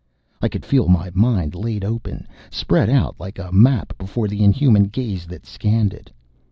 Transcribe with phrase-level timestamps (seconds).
[0.41, 4.85] I could feel my mind laid open, spread out like a map before the inhuman
[4.85, 6.09] gaze that scanned it.